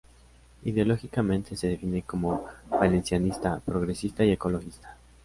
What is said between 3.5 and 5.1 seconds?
progresista y ecologista.